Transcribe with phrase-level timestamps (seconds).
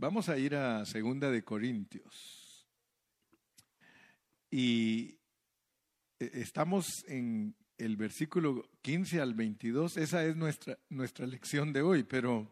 [0.00, 2.66] Vamos a ir a Segunda de Corintios.
[4.50, 5.18] Y
[6.18, 9.98] eh, estamos en el versículo 15 al 22.
[9.98, 12.50] Esa es nuestra, nuestra lección de hoy, pero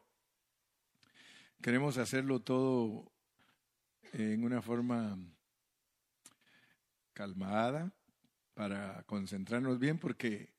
[1.63, 3.11] queremos hacerlo todo
[4.12, 5.19] en una forma
[7.15, 7.95] calmada
[8.53, 10.53] para concentrarnos bien porque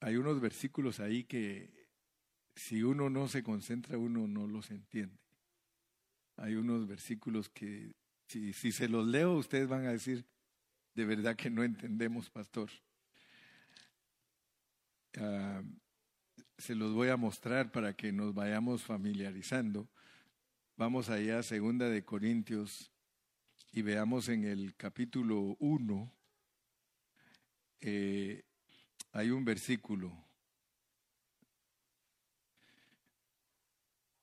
[0.00, 1.88] hay unos versículos ahí que
[2.54, 5.21] si uno no se concentra, uno no los entiende.
[6.42, 7.94] Hay unos versículos que
[8.26, 10.26] si, se los leo, ustedes van a decir,
[10.92, 12.68] de verdad que no entendemos, pastor.
[15.18, 15.62] Ah,
[16.58, 19.88] se los voy a mostrar para que nos vayamos familiarizando.
[20.76, 22.90] Vamos allá a Segunda de Corintios
[23.70, 26.12] y veamos en el capítulo 1,
[27.82, 28.42] eh,
[29.12, 30.12] hay un versículo.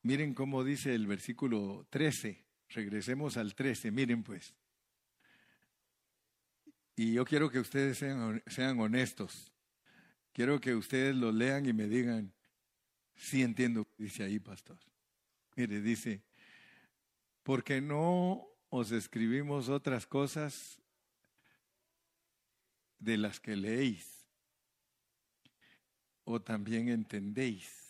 [0.02, 2.46] Miren cómo dice el versículo 13.
[2.70, 4.54] Regresemos al 13, miren pues.
[6.96, 9.52] Y yo quiero que ustedes sean, sean honestos.
[10.34, 12.34] Quiero que ustedes lo lean y me digan,
[13.16, 14.78] sí entiendo, dice ahí, pastor.
[15.56, 16.22] Mire, dice,
[17.44, 20.80] porque no os escribimos otras cosas
[23.00, 24.28] de las que leéis
[26.24, 27.89] o también entendéis.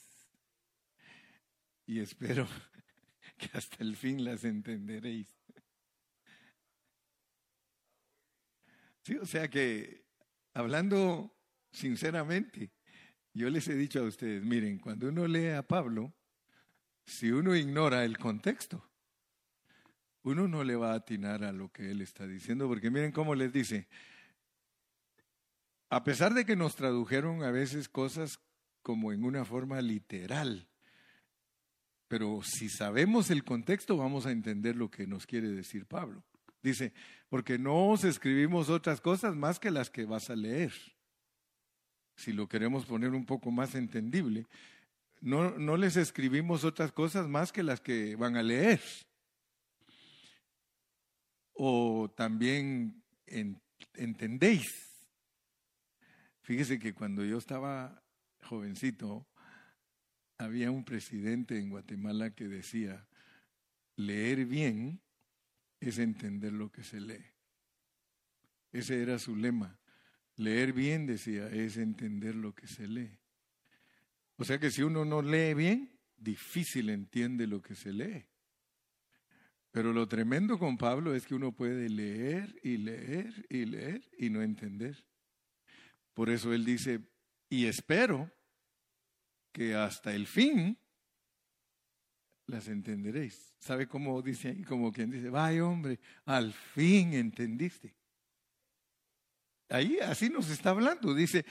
[1.90, 2.48] Y espero
[3.40, 5.28] que hasta el fin las entenderéis.
[9.02, 10.04] Sí, o sea que,
[10.54, 11.36] hablando
[11.72, 12.70] sinceramente,
[13.34, 16.14] yo les he dicho a ustedes, miren, cuando uno lee a Pablo,
[17.08, 18.88] si uno ignora el contexto,
[20.22, 23.34] uno no le va a atinar a lo que él está diciendo, porque miren cómo
[23.34, 23.88] les dice,
[25.90, 28.40] a pesar de que nos tradujeron a veces cosas
[28.84, 30.70] como en una forma literal,
[32.10, 36.22] pero si sabemos el contexto vamos a entender lo que nos quiere decir Pablo.
[36.62, 36.92] Dice,
[37.30, 40.74] porque no os escribimos otras cosas más que las que vas a leer.
[42.18, 44.46] Si lo queremos poner un poco más entendible,
[45.22, 48.82] no, no les escribimos otras cosas más que las que van a leer
[51.62, 53.04] o también
[53.94, 54.66] entendéis.
[56.42, 58.02] Fíjese que cuando yo estaba
[58.44, 59.28] jovencito,
[60.40, 63.06] había un presidente en Guatemala que decía,
[63.98, 65.02] leer bien
[65.82, 67.26] es entender lo que se lee.
[68.72, 69.78] Ese era su lema.
[70.38, 73.12] Leer bien, decía, es entender lo que se lee.
[74.38, 78.26] O sea que si uno no lee bien, difícil entiende lo que se lee.
[79.72, 84.30] Pero lo tremendo con Pablo es que uno puede leer y leer y leer y
[84.30, 85.04] no entender.
[86.14, 87.02] Por eso él dice,
[87.50, 88.32] y espero
[89.52, 90.78] que hasta el fin
[92.46, 93.54] las entenderéis.
[93.60, 94.64] ¿Sabe cómo dice ahí?
[94.64, 97.96] Como quien dice, vaya hombre, al fin entendiste.
[99.70, 101.14] Ahí así nos está hablando.
[101.14, 101.46] Dice,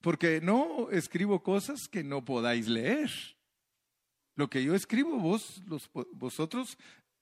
[0.00, 3.10] porque no escribo cosas que no podáis leer.
[4.36, 6.76] Lo que yo escribo, vos, los, vosotros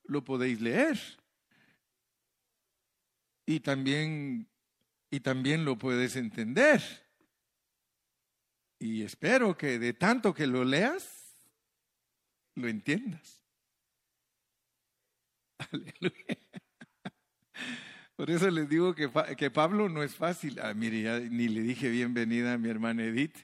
[0.04, 0.98] lo podéis leer.
[3.46, 4.48] Y también,
[5.10, 6.82] y también lo puedes entender.
[8.82, 11.36] Y espero que de tanto que lo leas,
[12.56, 13.40] lo entiendas.
[15.70, 16.38] Aleluya.
[18.16, 20.58] Por eso les digo que, que Pablo no es fácil.
[20.58, 23.36] Ah, mire, ni le dije bienvenida a mi hermana Edith.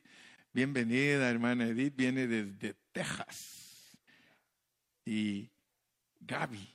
[0.53, 3.97] Bienvenida, hermana Edith, viene desde Texas.
[5.05, 5.49] Y
[6.19, 6.69] Gaby.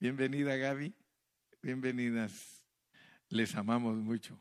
[0.00, 0.92] Bienvenida, Gaby.
[1.62, 2.64] Bienvenidas.
[3.28, 4.36] Les amamos mucho.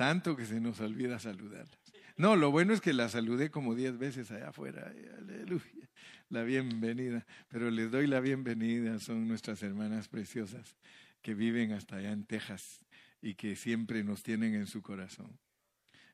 [0.00, 1.78] Tanto que se nos olvida saludarlas.
[2.16, 4.90] No, lo bueno es que la saludé como diez veces allá afuera.
[5.18, 5.90] Aleluya.
[6.30, 7.26] La bienvenida.
[7.48, 8.98] Pero les doy la bienvenida.
[8.98, 10.78] Son nuestras hermanas preciosas
[11.20, 12.82] que viven hasta allá en Texas
[13.20, 15.38] y que siempre nos tienen en su corazón.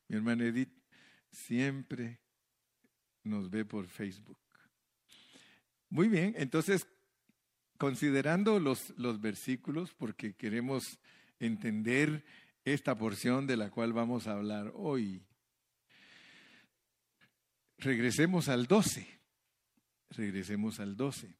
[0.08, 0.72] Mi hermana Edith
[1.30, 2.18] siempre
[3.22, 4.40] nos ve por Facebook.
[5.90, 6.88] Muy bien, entonces,
[7.78, 10.98] considerando los, los versículos, porque queremos
[11.38, 12.24] entender
[12.66, 15.22] esta porción de la cual vamos a hablar hoy,
[17.78, 19.06] regresemos al 12.
[20.10, 21.32] Regresemos al 12.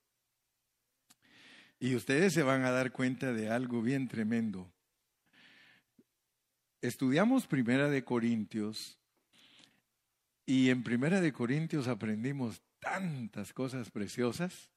[1.81, 4.73] Y ustedes se van a dar cuenta de algo bien tremendo.
[6.81, 9.00] Estudiamos Primera de Corintios
[10.46, 14.70] y en Primera de Corintios aprendimos tantas cosas preciosas.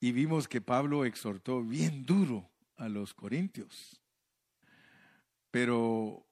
[0.00, 4.00] Y vimos que Pablo exhortó bien duro a los corintios.
[5.56, 6.28] Pero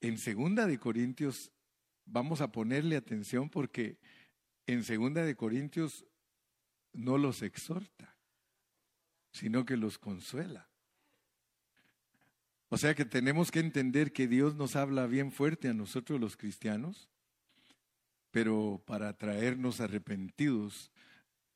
[0.00, 1.50] en segunda de Corintios
[2.04, 3.98] vamos a ponerle atención porque
[4.68, 6.06] en segunda de Corintios
[6.92, 8.16] no los exhorta,
[9.32, 10.70] sino que los consuela.
[12.68, 16.36] O sea que tenemos que entender que Dios nos habla bien fuerte a nosotros los
[16.36, 17.10] cristianos,
[18.30, 20.92] pero para traernos arrepentidos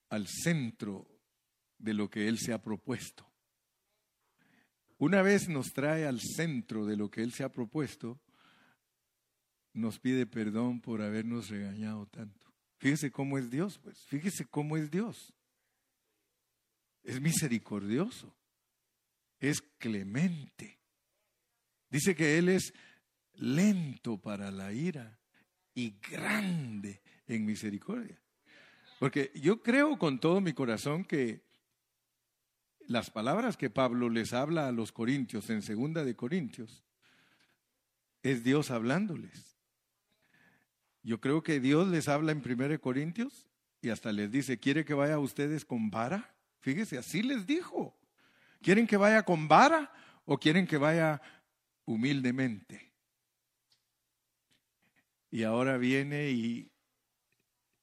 [0.09, 1.07] al centro
[1.79, 3.32] de lo que Él se ha propuesto.
[5.03, 8.21] Una vez nos trae al centro de lo que Él se ha propuesto,
[9.73, 12.47] nos pide perdón por habernos regañado tanto.
[12.79, 15.35] Fíjese cómo es Dios, pues, fíjese cómo es Dios.
[17.03, 18.33] Es misericordioso,
[19.41, 20.79] es clemente.
[21.91, 22.73] Dice que Él es
[23.35, 25.19] lento para la ira
[25.75, 28.23] y grande en misericordia.
[29.01, 31.43] Porque yo creo con todo mi corazón que
[32.93, 36.85] las palabras que Pablo les habla a los corintios en segunda de Corintios
[38.23, 39.57] es Dios hablándoles.
[41.03, 43.49] Yo creo que Dios les habla en primera de Corintios
[43.81, 46.35] y hasta les dice, ¿quiere que vaya a ustedes con vara?
[46.61, 47.99] Fíjese, así les dijo.
[48.61, 49.93] ¿Quieren que vaya con vara
[50.25, 51.21] o quieren que vaya
[51.85, 52.93] humildemente?
[55.31, 56.71] Y ahora viene y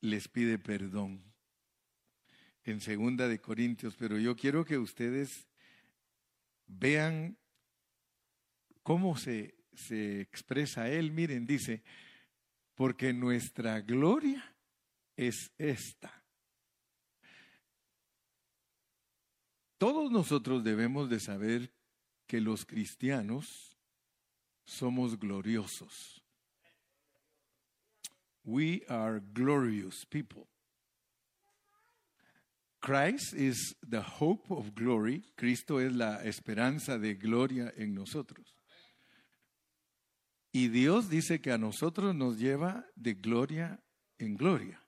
[0.01, 1.28] les pide perdón
[2.69, 5.47] en segunda de Corintios, pero yo quiero que ustedes
[6.67, 7.37] vean
[8.83, 11.11] cómo se, se expresa él.
[11.11, 11.83] Miren, dice,
[12.75, 14.55] porque nuestra gloria
[15.15, 16.19] es esta
[19.79, 21.71] Todos nosotros debemos de saber
[22.27, 23.79] que los cristianos
[24.65, 26.21] somos gloriosos.
[28.43, 30.47] We are glorious people.
[32.79, 35.23] Christ is the hope of glory.
[35.35, 38.55] Cristo es la esperanza de gloria en nosotros.
[40.51, 43.83] Y Dios dice que a nosotros nos lleva de gloria
[44.17, 44.81] en gloria.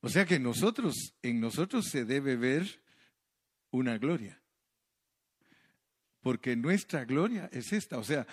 [0.00, 2.82] O sea que nosotros, en nosotros se debe ver
[3.70, 4.40] una gloria.
[6.20, 7.98] Porque nuestra gloria es esta.
[7.98, 8.26] O sea,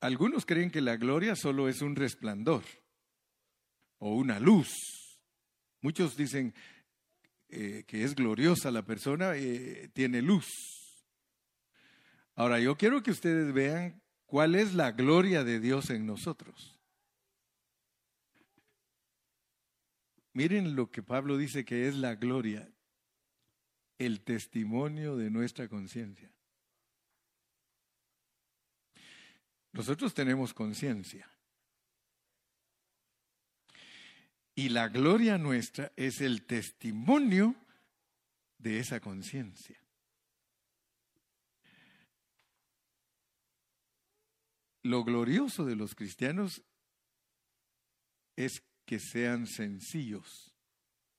[0.00, 2.62] algunos creen que la gloria solo es un resplandor
[3.98, 4.68] o una luz.
[5.80, 6.54] Muchos dicen
[7.48, 10.46] eh, que es gloriosa la persona, eh, tiene luz.
[12.34, 16.78] Ahora, yo quiero que ustedes vean cuál es la gloria de Dios en nosotros.
[20.32, 22.70] Miren lo que Pablo dice que es la gloria
[23.98, 26.30] el testimonio de nuestra conciencia.
[29.72, 31.28] Nosotros tenemos conciencia.
[34.58, 37.54] Y la gloria nuestra es el testimonio
[38.56, 39.78] de esa conciencia.
[44.82, 46.62] Lo glorioso de los cristianos
[48.34, 50.54] es que sean sencillos.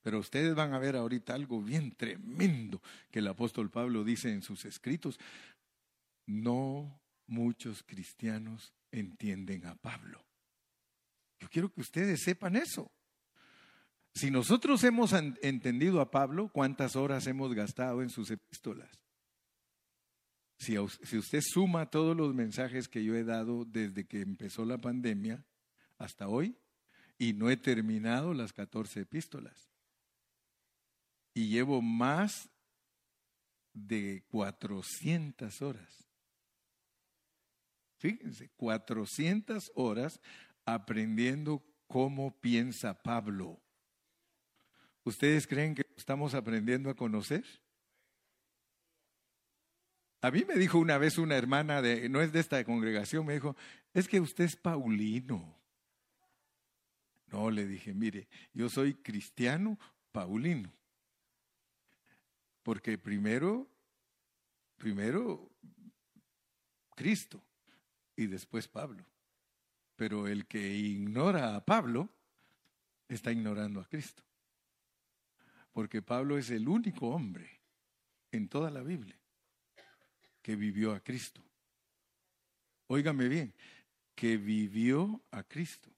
[0.01, 2.81] Pero ustedes van a ver ahorita algo bien tremendo
[3.11, 5.19] que el apóstol Pablo dice en sus escritos.
[6.25, 10.25] No muchos cristianos entienden a Pablo.
[11.39, 12.91] Yo quiero que ustedes sepan eso.
[14.17, 18.89] Si nosotros hemos entendido a Pablo, ¿cuántas horas hemos gastado en sus epístolas?
[20.57, 24.79] Si, si, usted suma todos los mensajes que yo he dado desde que empezó la
[24.79, 25.45] pandemia
[25.99, 26.57] hasta hoy,
[27.19, 29.69] y no he terminado las 14 epístolas
[31.33, 32.49] y llevo más
[33.73, 36.07] de 400 horas.
[37.99, 40.19] Fíjense, 400 horas
[40.65, 43.61] aprendiendo cómo piensa Pablo.
[45.07, 47.45] ¿Ustedes creen que estamos aprendiendo a conocer?
[50.19, 53.35] A mí me dijo una vez una hermana de, no es de esta congregación, me
[53.35, 53.55] dijo,
[53.93, 55.57] es que usted es Paulino.
[57.27, 59.79] No, le dije, mire, yo soy cristiano
[60.11, 60.73] Paulino.
[62.61, 63.65] Porque primero,
[64.75, 65.49] primero
[66.97, 67.41] Cristo
[68.17, 69.05] y después Pablo.
[69.95, 72.09] Pero el que ignora a Pablo
[73.07, 74.26] está ignorando a Cristo.
[75.77, 77.61] Porque Pablo es el único hombre
[78.31, 79.15] en toda la Biblia
[80.41, 81.39] que vivió a Cristo.
[82.87, 83.53] Óigame bien,
[84.15, 85.91] que vivió a Cristo.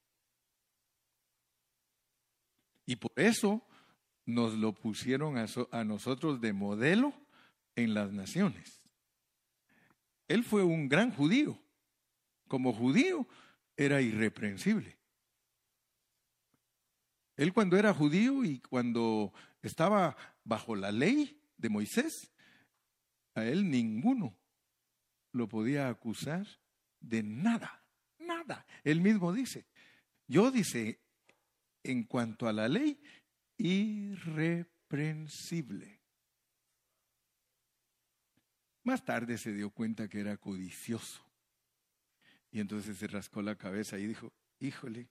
[2.85, 3.65] Y por eso
[4.25, 7.13] nos lo pusieron a, nosotros de modelo
[7.77, 8.81] en las naciones.
[10.27, 11.57] Él fue un gran judío.
[12.49, 13.25] Como judío
[13.77, 14.97] era irreprensible.
[17.37, 19.31] Él cuando era judío y cuando
[19.61, 22.31] estaba bajo la ley de Moisés,
[23.35, 24.35] a él ninguno
[25.31, 26.47] lo podía acusar
[26.99, 27.83] de nada,
[28.19, 28.65] nada.
[28.83, 29.65] Él mismo dice,
[30.27, 30.99] yo dice,
[31.83, 33.01] en cuanto a la ley,
[33.57, 35.99] irreprensible.
[38.83, 41.23] Más tarde se dio cuenta que era codicioso.
[42.51, 45.07] Y entonces se rascó la cabeza y dijo, híjole,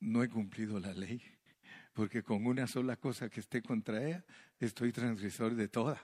[0.00, 1.22] no he cumplido la ley,
[1.98, 4.24] porque con una sola cosa que esté contra ella,
[4.60, 6.00] estoy transgresor de toda.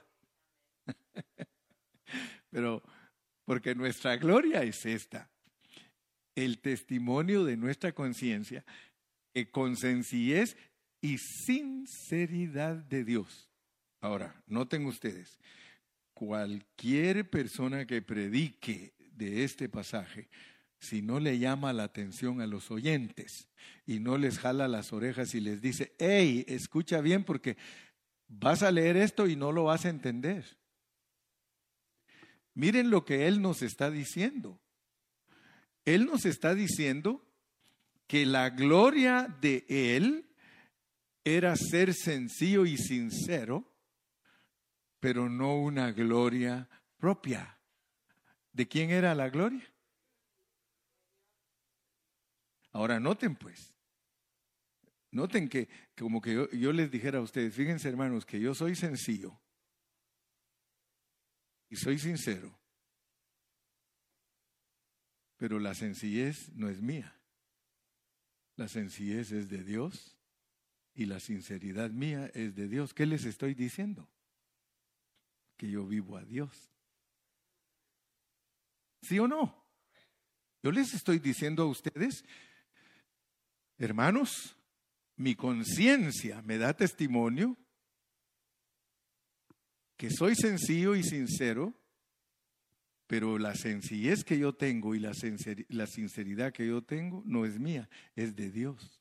[2.49, 2.83] Pero
[3.45, 5.31] porque nuestra gloria es esta,
[6.35, 8.65] el testimonio de nuestra conciencia,
[9.33, 10.57] que con sencillez
[10.99, 13.49] y sinceridad de Dios.
[14.01, 15.39] Ahora, noten ustedes,
[16.13, 20.27] cualquier persona que predique de este pasaje,
[20.85, 23.47] si no le llama la atención a los oyentes
[23.85, 27.57] y no les jala las orejas y les dice, hey, escucha bien porque
[28.27, 30.57] vas a leer esto y no lo vas a entender.
[32.53, 34.61] Miren lo que Él nos está diciendo.
[35.83, 37.27] Él nos está diciendo
[38.07, 40.29] que la gloria de Él
[41.23, 43.73] era ser sencillo y sincero,
[44.99, 47.59] pero no una gloria propia.
[48.53, 49.74] ¿De quién era la gloria?
[52.75, 53.73] Ahora noten pues,
[55.11, 59.39] noten que como que yo, les dijera a ustedes, fíjense hermanos, que yo soy sencillo
[61.69, 62.59] y soy sincero,
[65.37, 67.17] pero la sencillez no es mía.
[68.57, 70.17] La sencillez es de Dios
[70.93, 72.93] y la sinceridad mía es de Dios.
[72.93, 74.09] ¿Qué les estoy diciendo?
[75.55, 76.73] Que yo vivo a Dios.
[79.01, 79.65] ¿Sí o no?
[80.61, 82.25] Yo les estoy diciendo a ustedes,
[83.77, 84.57] hermanos,
[85.15, 87.57] mi conciencia me da testimonio
[89.97, 91.73] que soy sencillo y sincero
[93.07, 97.87] pero la sencillez que yo tengo y la, sinceridad que yo tengo no es mía,
[98.15, 98.99] es de Dios.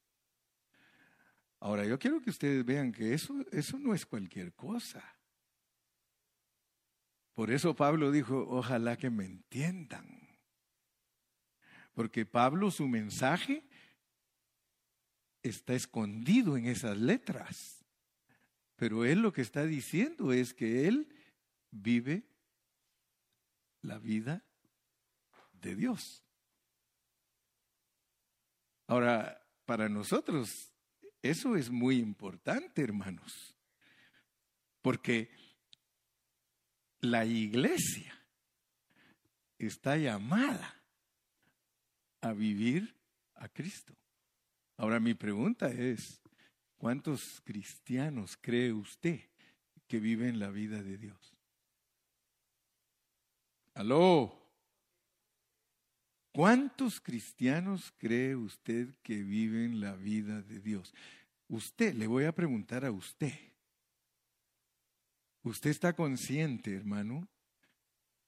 [1.59, 3.35] Ahora, yo quiero que ustedes vean que eso,
[3.79, 5.03] no es cualquier cosa.
[7.33, 10.07] Por eso Pablo dijo, ojalá que me entiendan.
[11.95, 13.65] Porque Pablo, su mensaje
[15.45, 17.85] está escondido en esas letras.
[18.77, 21.09] Pero él lo que está diciendo es que él
[21.71, 22.27] vive
[23.83, 24.45] la vida
[25.53, 26.25] de Dios.
[28.87, 30.75] Ahora, para nosotros
[31.23, 33.57] eso es muy importante, hermanos,
[34.83, 35.31] porque
[37.01, 38.15] la iglesia
[39.59, 40.83] está llamada
[42.21, 42.95] a vivir
[43.37, 43.95] a Cristo.
[44.77, 46.21] Ahora mi pregunta es,
[46.77, 49.21] ¿cuántos cristianos cree usted
[49.87, 51.35] que viven la vida de Dios?
[53.75, 54.41] Aló.
[56.33, 60.93] ¿Cuántos cristianos cree usted que viven la vida de Dios?
[61.47, 63.33] Usted, le voy a preguntar a usted.
[65.45, 67.29] ¿Usted está consciente, hermano,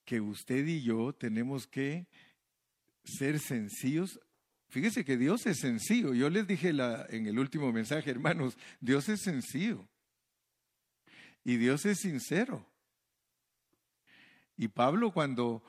[0.04, 2.06] que usted y yo tenemos que
[3.02, 4.20] ser sencillos?
[4.68, 6.12] Fíjese que Dios es sencillo.
[6.14, 9.88] Yo les dije en el último mensaje, hermanos, Dios es sencillo.
[11.44, 12.66] Y Dios es sincero.
[14.56, 15.62] Y Pablo cuando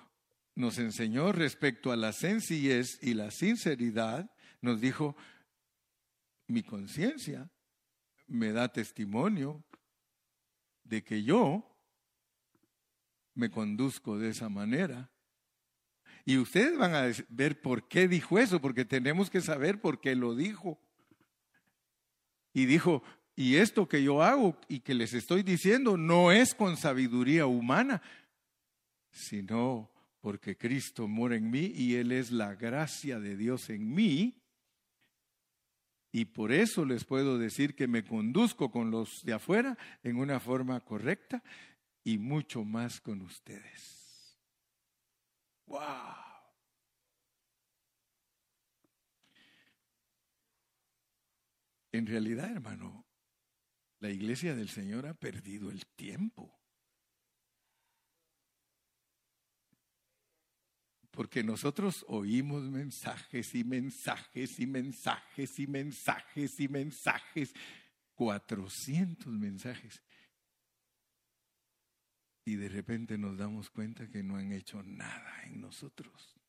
[0.55, 5.15] nos enseñó respecto a la sencillez y la sinceridad, nos dijo,
[6.47, 7.51] mi conciencia
[8.25, 9.63] me da testimonio
[10.83, 11.77] de que yo
[13.35, 15.11] me conduzco de esa manera.
[16.27, 20.13] Y ustedes van a ver por qué dijo eso, porque tenemos que saber por qué
[20.13, 20.77] lo dijo.
[22.51, 23.01] Y dijo,
[23.33, 28.01] y esto que yo hago y que les estoy diciendo no es con sabiduría humana,
[29.09, 34.35] sino porque Cristo mora en mí y Él es la gracia de Dios en mí.
[36.11, 40.41] Y por eso les puedo decir que me conduzco con los de afuera en una
[40.41, 41.41] forma correcta
[42.03, 44.06] y mucho más con ustedes.
[45.67, 46.27] ¡Wow!
[51.91, 53.05] En realidad, hermano,
[53.99, 56.53] la iglesia del Señor ha perdido el tiempo.
[61.11, 67.53] Porque nosotros oímos mensajes y mensajes y mensajes y mensajes y mensajes,
[68.13, 70.03] 400 mensajes.
[72.47, 76.39] Y de repente nos damos cuenta que no han hecho nada en nosotros.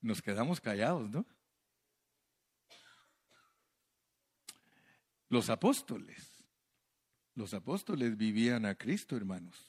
[0.00, 1.24] Nos quedamos callados, ¿no?
[5.28, 6.40] Los apóstoles
[7.36, 9.68] los apóstoles vivían a Cristo, hermanos.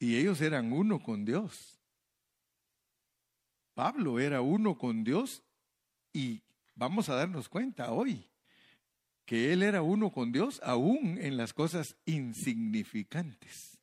[0.00, 1.80] Y ellos eran uno con Dios.
[3.72, 5.44] Pablo era uno con Dios
[6.12, 6.42] y
[6.78, 8.30] vamos a darnos cuenta hoy
[9.26, 13.78] que él era uno con Dios aún en las cosas insignificantes.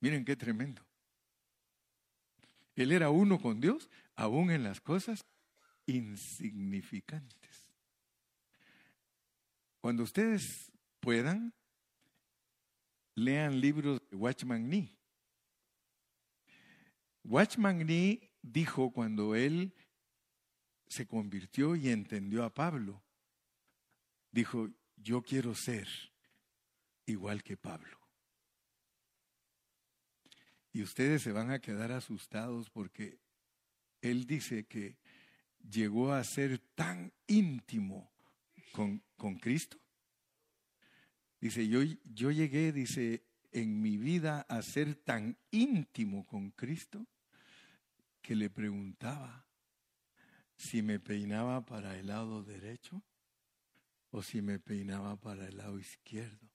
[0.00, 0.82] Miren qué tremendo.
[2.74, 5.24] Él era uno con Dios aún en las cosas
[5.86, 7.64] insignificantes.
[9.80, 11.54] Cuando ustedes puedan,
[13.14, 14.94] lean libros de Watchman Nee.
[17.24, 19.74] Watchman Nee dijo cuando él
[20.86, 23.02] se convirtió y entendió a Pablo,
[24.30, 25.88] dijo, yo quiero ser
[27.06, 27.98] igual que Pablo.
[30.72, 33.18] Y ustedes se van a quedar asustados porque
[34.00, 34.98] él dice que
[35.58, 38.12] llegó a ser tan íntimo
[38.72, 39.80] con, con Cristo.
[41.40, 47.06] Dice, yo, yo llegué, dice, en mi vida a ser tan íntimo con Cristo
[48.26, 49.46] que le preguntaba
[50.56, 53.00] si me peinaba para el lado derecho
[54.10, 56.50] o si me peinaba para el lado izquierdo.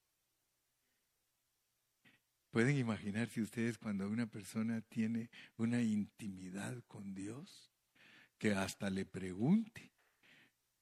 [2.49, 7.71] Pueden imaginarse ustedes cuando una persona tiene una intimidad con Dios,
[8.37, 9.93] que hasta le pregunte.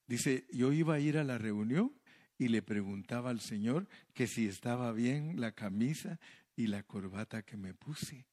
[0.08, 1.94] Dice, yo iba a ir a la reunión
[2.40, 6.20] y le preguntaba al Señor que si estaba bien la camisa
[6.56, 8.26] y la corbata que me puse.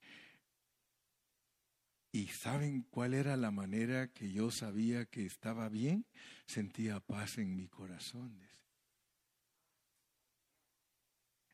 [2.17, 6.07] ¿Y saben cuál era la manera que yo sabía que estaba bien?
[6.47, 8.41] Sentía paz en mi corazón.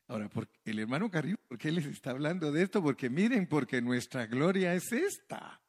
[0.07, 0.29] Ahora,
[0.63, 2.81] el hermano Carrillo, ¿por qué les está hablando de esto?
[2.81, 5.61] Porque miren, porque nuestra gloria es esta.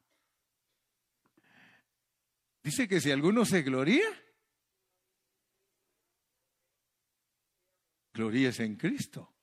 [2.63, 4.07] Dice que si alguno se gloría,
[8.13, 9.34] gloríes en Cristo.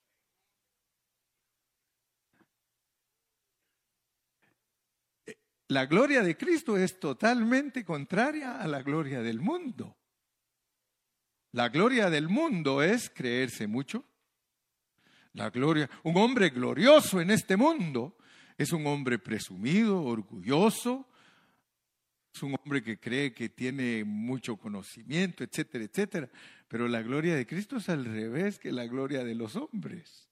[5.72, 9.96] La gloria de Cristo es totalmente contraria a la gloria del mundo.
[11.52, 14.04] La gloria del mundo es creerse mucho.
[15.32, 18.18] La gloria, un hombre glorioso en este mundo
[18.58, 21.08] es un hombre presumido, orgulloso,
[22.34, 26.30] es un hombre que cree que tiene mucho conocimiento, etcétera, etcétera.
[26.68, 30.28] Pero la gloria de Cristo es al revés que la gloria de los hombres.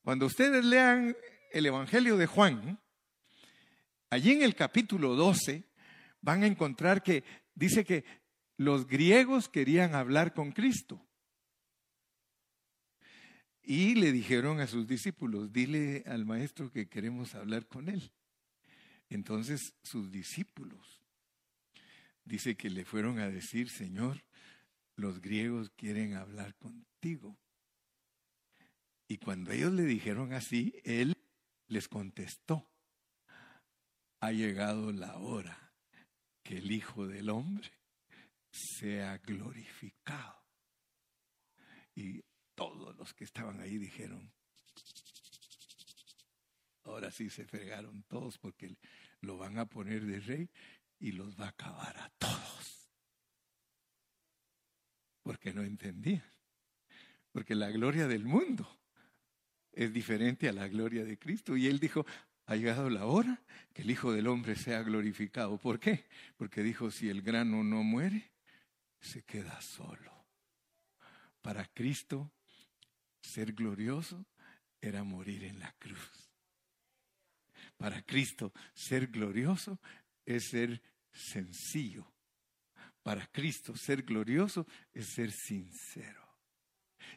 [0.00, 1.14] Cuando ustedes lean
[1.52, 2.80] el Evangelio de Juan,
[4.10, 5.64] allí en el capítulo 12
[6.20, 8.04] van a encontrar que dice que
[8.56, 11.06] los griegos querían hablar con Cristo.
[13.62, 18.12] Y le dijeron a sus discípulos, dile al maestro que queremos hablar con él.
[19.08, 21.02] Entonces sus discípulos,
[22.24, 24.24] dice que le fueron a decir, Señor,
[24.96, 27.36] los griegos quieren hablar contigo.
[29.08, 31.16] Y cuando ellos le dijeron así, él
[31.68, 32.70] les contestó,
[34.20, 35.72] ha llegado la hora
[36.42, 37.70] que el Hijo del Hombre
[38.50, 40.44] sea glorificado.
[41.94, 42.22] Y
[42.54, 44.32] todos los que estaban ahí dijeron,
[46.84, 48.76] ahora sí se fregaron todos porque
[49.20, 50.50] lo van a poner de rey
[50.98, 52.90] y los va a acabar a todos.
[55.22, 56.24] Porque no entendían.
[57.32, 58.68] Porque la gloria del mundo
[59.76, 61.56] es diferente a la gloria de Cristo.
[61.56, 62.04] Y él dijo,
[62.46, 65.58] ha llegado la hora que el Hijo del Hombre sea glorificado.
[65.58, 66.06] ¿Por qué?
[66.36, 68.32] Porque dijo, si el grano no muere,
[68.98, 70.26] se queda solo.
[71.42, 72.32] Para Cristo,
[73.20, 74.26] ser glorioso
[74.80, 76.30] era morir en la cruz.
[77.76, 79.78] Para Cristo, ser glorioso
[80.24, 80.80] es ser
[81.12, 82.10] sencillo.
[83.02, 86.26] Para Cristo, ser glorioso es ser sincero.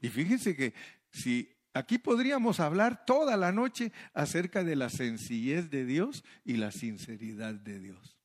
[0.02, 0.74] Y fíjense que
[1.12, 6.72] si Aquí podríamos hablar toda la noche acerca de la sencillez de Dios y la
[6.72, 8.18] sinceridad de Dios.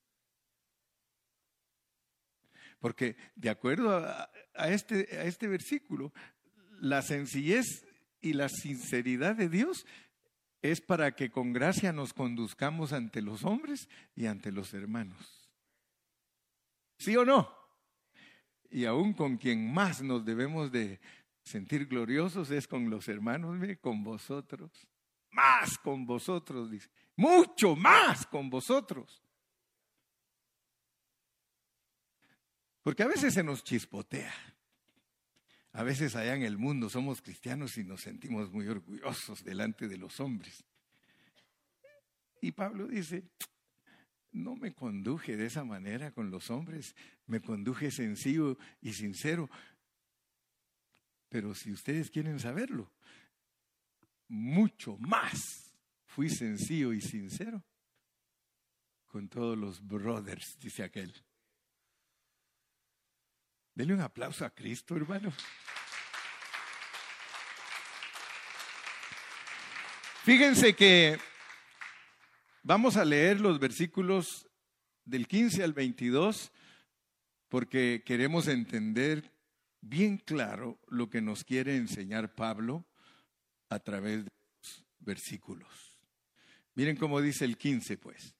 [2.79, 4.31] Porque de acuerdo a,
[4.69, 6.13] este, a este versículo,
[6.81, 7.85] la sencillez
[8.21, 9.87] y la sinceridad de Dios
[10.63, 15.51] es para que con gracia nos conduzcamos ante los hombres y ante los hermanos.
[16.99, 17.51] ¿Sí o no?
[18.71, 21.01] Y aún con quien más nos debemos de,
[21.45, 24.71] sentir gloriosos es con los hermanos, mire, con vosotros.
[25.31, 26.89] Más con vosotros, dice.
[27.17, 29.23] Mucho más con vosotros.
[32.83, 34.33] Porque a veces se nos chispotea.
[35.73, 39.97] A veces allá en el mundo somos cristianos y nos sentimos muy orgullosos delante de
[39.97, 40.65] los hombres.
[42.41, 43.25] Y Pablo dice,
[44.31, 46.95] no me conduje de esa manera con los hombres,
[47.27, 49.49] me conduje sencillo y sincero,
[51.35, 52.93] pero si ustedes quieren saberlo,
[54.29, 55.75] mucho más
[56.07, 57.61] fui sencillo y sincero
[59.07, 61.13] con todos los brothers, dice aquel.
[63.75, 65.33] Denle un aplauso a Cristo, hermano.
[70.23, 71.19] Fíjense que
[72.63, 74.49] vamos a leer los versículos
[75.05, 76.53] del 15 al 22
[77.49, 79.34] porque queremos entender
[79.85, 82.87] bien claro lo que nos quiere enseñar Pablo
[83.69, 85.99] a través de los versículos.
[86.75, 88.35] Miren cómo dice el 15, pues.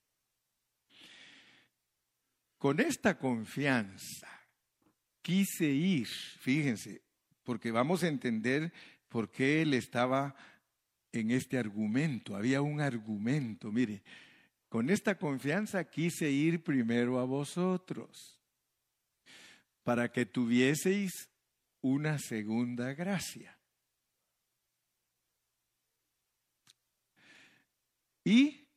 [2.57, 4.27] Con esta confianza
[5.21, 7.03] quise ir, fíjense,
[7.43, 8.73] porque vamos a entender
[9.07, 10.35] por qué él estaba
[11.11, 12.35] en este argumento.
[12.35, 14.03] Había un argumento, mire,
[14.67, 18.41] con esta confianza quise ir primero a vosotros,
[19.83, 21.29] para que tuvieseis
[21.85, 23.59] una segunda gracia.
[28.23, 28.67] Y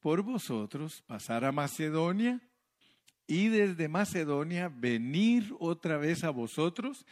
[0.00, 2.40] por vosotros pasar a Macedonia
[3.26, 7.04] y desde Macedonia venir otra vez a vosotros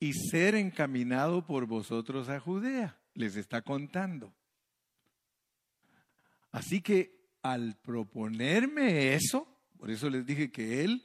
[0.00, 3.00] y ser encaminado por vosotros a Judea.
[3.14, 4.34] Les está contando.
[6.50, 9.46] Así que al proponerme eso,
[9.78, 11.04] por eso les dije que él,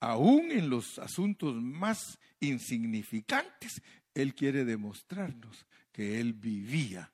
[0.00, 3.82] aún en los asuntos más insignificantes,
[4.14, 7.12] él quiere demostrarnos que él vivía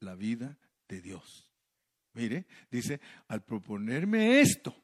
[0.00, 0.58] la vida
[0.88, 1.50] de Dios.
[2.14, 4.74] Mire, dice, al proponerme esto,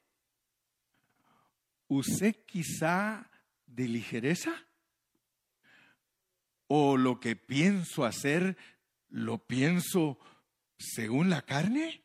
[1.88, 3.30] ¿usted quizá
[3.66, 4.66] de ligereza?
[6.66, 8.56] ¿O lo que pienso hacer
[9.08, 10.18] lo pienso
[10.78, 12.02] según la carne?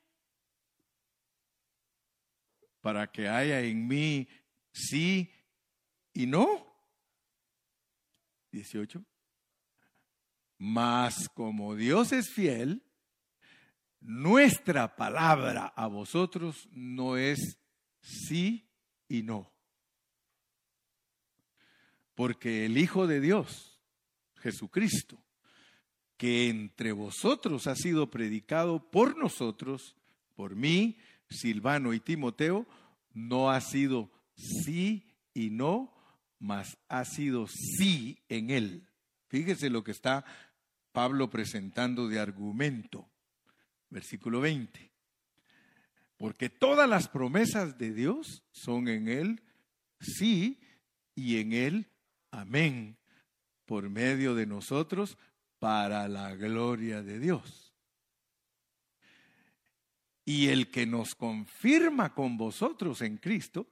[2.82, 4.28] Para que haya en mí
[4.76, 5.32] sí
[6.14, 6.66] y no.
[8.52, 9.04] 18.
[10.58, 12.84] Mas como Dios es fiel,
[14.00, 17.58] nuestra palabra a vosotros no es
[18.02, 18.70] sí
[19.08, 19.56] y no
[22.16, 23.78] porque el Hijo de Dios,
[24.38, 25.22] Jesucristo,
[26.18, 29.96] que entre vosotros ha sido predicado por nosotros,
[30.34, 30.98] por mí,
[31.30, 32.66] Silvano y Timoteo,
[33.14, 35.94] no ha sido sí y no,
[36.40, 38.88] mas ha sido sí en él.
[39.28, 40.26] Fíjese lo que está
[40.92, 43.10] Pablo presentando de argumento.
[43.90, 44.92] Versículo 20.
[46.18, 49.42] Porque todas las promesas de Dios son en él
[50.00, 50.60] sí
[51.16, 51.88] y en él
[52.36, 52.98] Amén.
[53.66, 55.18] Por medio de nosotros
[55.58, 57.74] para la gloria de Dios.
[60.26, 63.68] Y el que nos confirma con vosotros en Cristo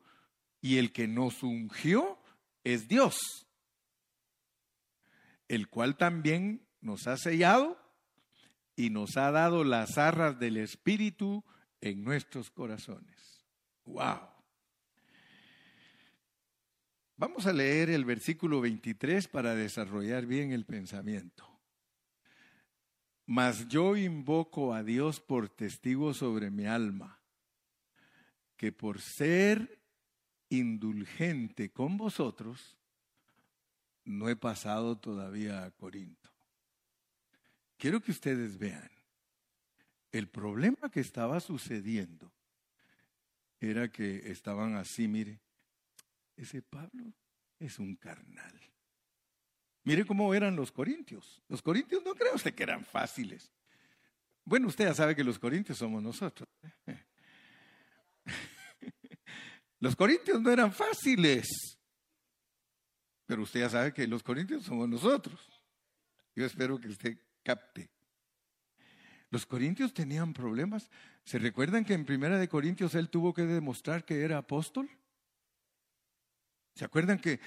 [0.64, 2.18] y el que nos ungió
[2.64, 3.18] es Dios,
[5.50, 7.78] el cual también nos ha sellado
[8.78, 11.44] y nos ha dado las arras del Espíritu
[11.82, 13.46] en nuestros corazones.
[13.84, 14.22] ¡Wow!
[17.18, 21.46] Vamos a leer el versículo 23 para desarrollar bien el pensamiento.
[23.26, 27.20] Mas yo invoco a Dios por testigo sobre mi alma,
[28.56, 29.83] que por ser
[30.58, 32.78] indulgente con vosotros,
[34.06, 36.30] no he pasado todavía a Corinto.
[37.78, 38.90] Quiero que ustedes vean,
[40.12, 42.32] el problema que estaba sucediendo
[43.60, 45.40] era que estaban así, mire,
[46.36, 47.14] ese Pablo
[47.60, 48.60] es un carnal.
[49.84, 51.42] Mire cómo eran los corintios.
[51.50, 53.52] Los corintios no creo usted que eran fáciles.
[54.46, 56.48] Bueno, usted ya sabe que los corintios somos nosotros.
[59.84, 61.78] Los corintios no eran fáciles.
[63.26, 65.38] Pero usted ya sabe que los corintios somos nosotros.
[66.34, 67.90] Yo espero que usted capte.
[69.30, 70.90] Los corintios tenían problemas.
[71.26, 74.90] ¿Se recuerdan que en Primera de Corintios él tuvo que demostrar que era apóstol?
[76.76, 77.42] ¿Se acuerdan que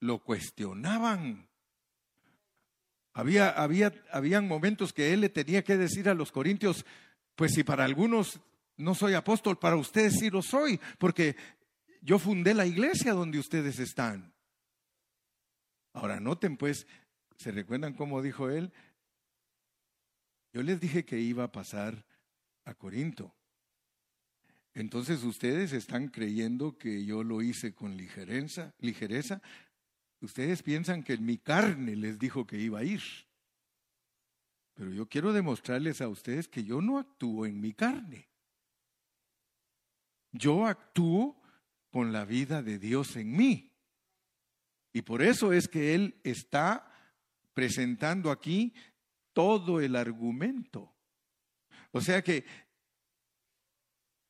[0.00, 1.48] lo cuestionaban?
[3.14, 6.84] Había, había, habían momentos que él le tenía que decir a los corintios,
[7.34, 8.40] pues si para algunos
[8.80, 11.36] no soy apóstol, para ustedes sí lo soy, porque
[12.00, 14.32] yo fundé la iglesia donde ustedes están.
[15.92, 16.86] Ahora noten pues,
[17.36, 18.72] ¿se recuerdan cómo dijo él?
[20.52, 22.04] Yo les dije que iba a pasar
[22.64, 23.34] a Corinto.
[24.74, 29.42] Entonces ustedes están creyendo que yo lo hice con ligereza, ligereza.
[30.20, 33.02] Ustedes piensan que mi carne les dijo que iba a ir.
[34.74, 38.28] Pero yo quiero demostrarles a ustedes que yo no actúo en mi carne.
[40.32, 41.40] Yo actúo
[41.90, 43.72] con la vida de Dios en mí.
[44.92, 46.90] Y por eso es que Él está
[47.54, 48.72] presentando aquí
[49.32, 50.94] todo el argumento
[51.92, 52.44] O sea que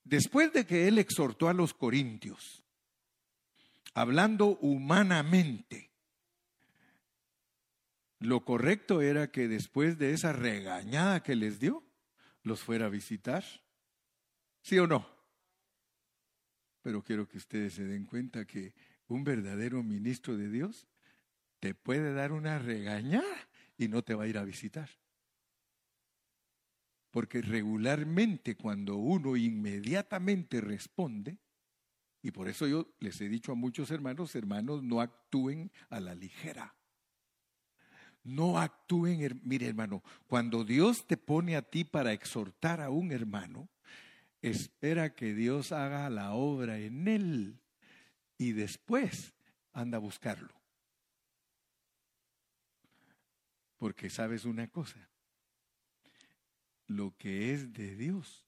[0.05, 2.65] después de que él exhortó a los corintios,
[3.95, 5.93] hablando humanamente,
[8.19, 11.85] lo correcto era que después de esa regañada que les dio,
[12.43, 13.45] los fuera a visitar.
[14.63, 15.07] ¿Sí o no?
[16.83, 18.75] Pero quiero que ustedes se den cuenta que
[19.07, 20.89] un verdadero ministro de Dios
[21.59, 24.89] te puede dar una regañada y no te va a ir a visitar.
[27.11, 31.39] Porque regularmente cuando uno inmediatamente responde,
[32.23, 36.15] y por eso yo les he dicho a muchos hermanos, hermanos, no actúen a la
[36.15, 36.75] ligera.
[38.23, 43.71] No actúen, mire hermano, cuando Dios te pone a ti para exhortar a un hermano,
[44.43, 47.61] espera que Dios haga la obra en él
[48.39, 49.35] y después
[49.73, 50.55] anda a buscarlo.
[53.77, 55.09] Porque sabes una cosa,
[56.87, 58.47] lo que es de Dios,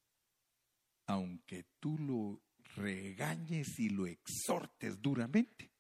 [1.07, 2.42] aunque tú lo
[2.74, 5.70] regañes y lo exhortes duramente,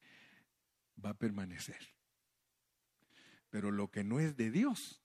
[1.04, 1.78] va a permanecer.
[3.50, 5.02] Pero lo que no es de Dios,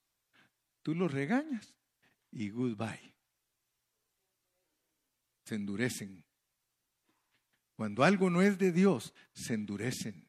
[0.81, 1.75] tú lo regañas
[2.31, 3.16] y goodbye.
[5.47, 6.25] Se endurecen.
[7.77, 10.27] Cuando algo no es de Dios, se endurecen.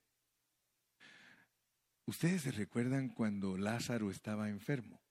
[2.05, 5.03] Ustedes se recuerdan cuando Lázaro estaba enfermo.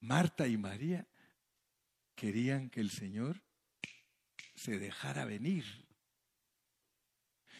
[0.00, 1.06] Marta y María
[2.14, 3.42] querían que el Señor
[4.54, 5.66] se dejara venir.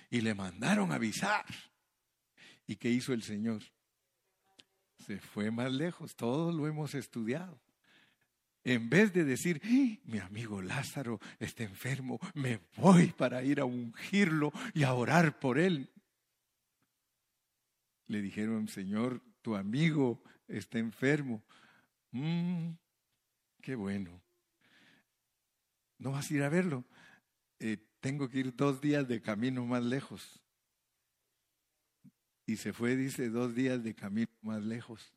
[0.08, 1.44] Y le mandaron avisar.
[2.66, 3.62] ¿Y qué hizo el Señor?
[5.06, 7.61] Se fue más lejos, todos lo hemos estudiado.
[8.64, 9.60] En vez de decir,
[10.04, 15.58] mi amigo Lázaro está enfermo, me voy para ir a ungirlo y a orar por
[15.58, 15.90] él.
[18.06, 21.42] Le dijeron, Señor, tu amigo está enfermo.
[22.12, 22.70] Mm,
[23.60, 24.22] qué bueno.
[25.98, 26.84] ¿No vas a ir a verlo?
[27.58, 30.40] Eh, tengo que ir dos días de camino más lejos.
[32.46, 35.12] Y se fue, dice, dos días de camino más lejos.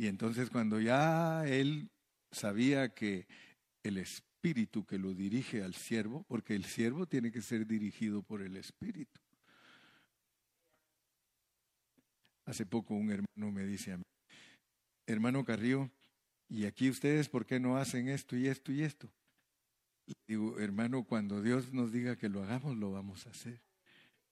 [0.00, 1.90] Y entonces cuando ya él
[2.32, 3.26] sabía que
[3.82, 8.40] el espíritu que lo dirige al siervo, porque el siervo tiene que ser dirigido por
[8.40, 9.20] el espíritu.
[12.46, 14.04] Hace poco un hermano me dice a mí,
[15.06, 15.90] hermano Carrillo,
[16.48, 19.12] ¿y aquí ustedes por qué no hacen esto y esto y esto?
[20.26, 23.60] digo, hermano, cuando Dios nos diga que lo hagamos, lo vamos a hacer.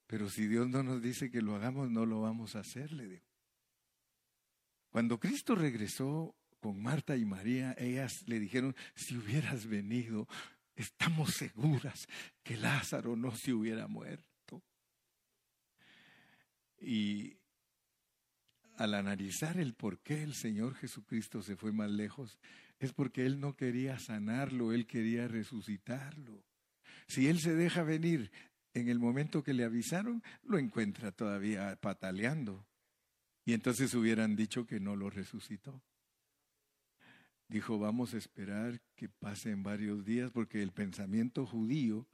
[0.07, 3.07] Pero si Dios no nos dice que lo hagamos, no lo vamos a hacer, le
[3.07, 3.28] digo.
[4.89, 10.27] Cuando Cristo regresó con Marta y María, ellas le dijeron, si hubieras venido,
[10.75, 12.07] estamos seguras
[12.43, 14.63] que Lázaro no se hubiera muerto.
[16.81, 17.37] Y
[18.77, 22.39] al analizar el por qué el Señor Jesucristo se fue más lejos,
[22.79, 26.43] es porque Él no quería sanarlo, Él quería resucitarlo.
[27.07, 28.31] Si Él se deja venir
[28.73, 32.65] en el momento que le avisaron, lo encuentra todavía pataleando.
[33.49, 35.81] Y entonces hubieran dicho que no lo resucitó.
[37.47, 42.07] Dijo, vamos a esperar que pasen varios días, porque el pensamiento judío,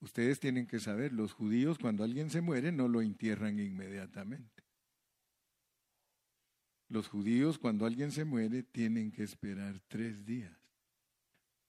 [0.00, 4.64] ustedes tienen que saber, los judíos cuando alguien se muere no lo entierran inmediatamente.
[6.88, 10.58] Los judíos cuando alguien se muere tienen que esperar tres días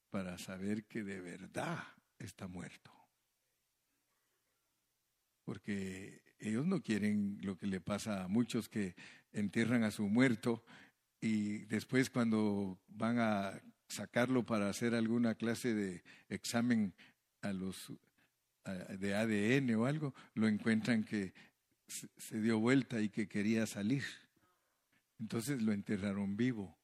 [0.09, 1.83] para saber que de verdad
[2.17, 2.91] está muerto.
[5.45, 8.95] Porque ellos no quieren lo que le pasa a muchos que
[9.33, 10.63] entierran a su muerto
[11.21, 16.93] y después cuando van a sacarlo para hacer alguna clase de examen
[17.41, 17.93] a los
[18.99, 21.33] de ADN o algo, lo encuentran que
[21.87, 24.03] se dio vuelta y que quería salir.
[25.19, 26.77] Entonces lo enterraron vivo.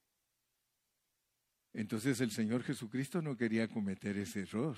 [1.73, 4.77] Entonces el Señor Jesucristo no quería cometer ese error.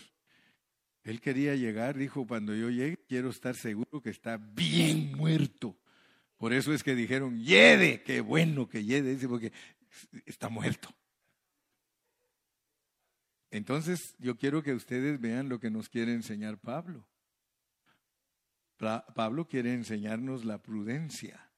[1.08, 5.78] Él quería llegar, dijo, cuando yo llegue, quiero estar seguro que está bien muerto.
[6.36, 9.54] Por eso es que dijeron, yede, qué bueno que yede, dice, porque
[10.26, 10.94] está muerto.
[13.52, 17.08] Entonces yo quiero que ustedes vean lo que nos quiere enseñar Pablo.
[18.76, 21.54] Pablo quiere enseñarnos la prudencia.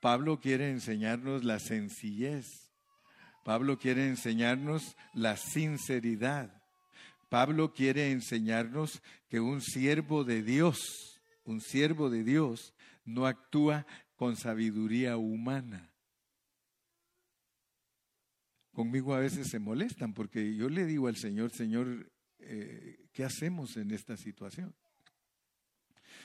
[0.00, 2.72] Pablo quiere enseñarnos la sencillez.
[3.44, 6.57] Pablo quiere enseñarnos la sinceridad.
[7.28, 13.86] Pablo quiere enseñarnos que un siervo de Dios, un siervo de Dios, no actúa
[14.16, 15.90] con sabiduría humana.
[18.72, 23.76] Conmigo a veces se molestan porque yo le digo al Señor, Señor, eh, ¿qué hacemos
[23.76, 24.74] en esta situación?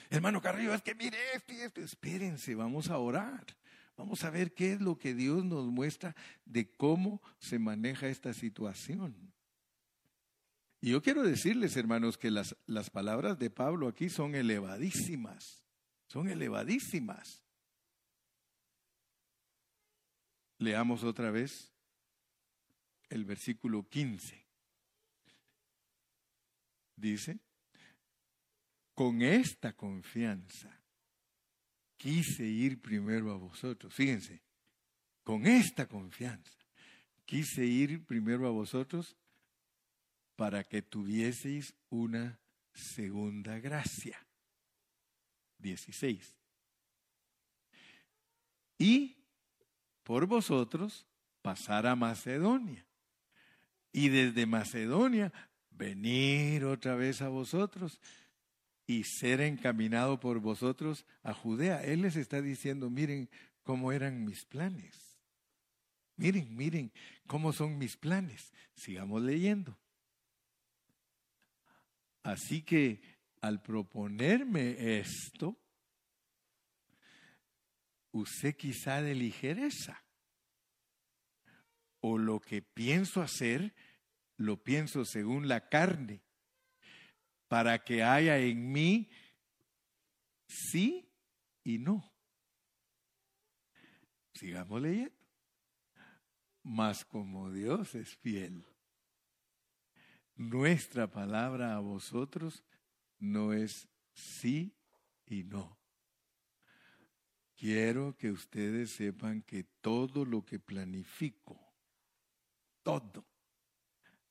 [0.09, 3.45] Hermano Carrillo, es que mire esto y esto, espérense, vamos a orar.
[3.97, 8.33] Vamos a ver qué es lo que Dios nos muestra de cómo se maneja esta
[8.33, 9.33] situación.
[10.83, 15.63] Y yo quiero decirles, hermanos, que las, las palabras de Pablo aquí son elevadísimas,
[16.09, 17.41] son elevadísimas.
[20.57, 21.71] Leamos otra vez
[23.07, 24.45] el versículo 15.
[26.97, 27.39] Dice,
[28.93, 30.83] con esta confianza
[31.95, 33.93] quise ir primero a vosotros.
[33.93, 34.43] Fíjense,
[35.23, 36.59] con esta confianza
[37.23, 39.15] quise ir primero a vosotros
[40.35, 42.39] para que tuvieseis una
[42.73, 44.17] segunda gracia.
[45.59, 46.35] 16.
[48.77, 49.15] Y
[50.03, 51.05] por vosotros
[51.41, 52.85] pasar a Macedonia.
[53.91, 55.31] Y desde Macedonia
[55.69, 57.99] venir otra vez a vosotros
[58.85, 61.83] y ser encaminado por vosotros a Judea.
[61.83, 63.29] Él les está diciendo, miren
[63.63, 65.19] cómo eran mis planes.
[66.15, 66.91] Miren, miren
[67.27, 68.51] cómo son mis planes.
[68.75, 69.77] Sigamos leyendo.
[72.23, 73.01] Así que
[73.41, 75.59] al proponerme esto,
[78.11, 80.03] usé quizá de ligereza.
[81.99, 83.73] O lo que pienso hacer,
[84.37, 86.21] lo pienso según la carne
[87.47, 89.09] para que haya en mí
[90.47, 91.07] sí
[91.63, 92.11] y no.
[94.33, 95.15] Sigamos leyendo.
[96.63, 98.65] Mas como Dios es fiel,
[100.35, 102.63] nuestra palabra a vosotros
[103.19, 104.75] no es sí
[105.25, 105.77] y no.
[107.55, 111.59] Quiero que ustedes sepan que todo lo que planifico,
[112.81, 113.25] todo,